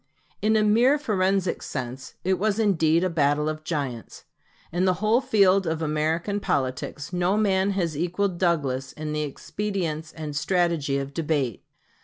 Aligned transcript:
In 0.41 0.55
a 0.55 0.63
merely 0.63 0.97
forensic 0.97 1.61
sense, 1.61 2.15
it 2.23 2.39
was 2.39 2.57
indeed 2.57 3.03
a 3.03 3.07
battle 3.11 3.47
of 3.47 3.63
giants. 3.63 4.23
In 4.71 4.85
the 4.85 4.95
whole 4.95 5.21
field 5.21 5.67
of 5.67 5.79
American 5.83 6.39
politics 6.39 7.13
no 7.13 7.37
man 7.37 7.69
has 7.77 7.95
equaled 7.95 8.39
Douglas 8.39 8.93
in 8.93 9.13
the 9.13 9.21
expedients 9.21 10.11
and 10.11 10.35
strategy 10.35 10.97
of 10.97 11.13
debate. 11.13 11.63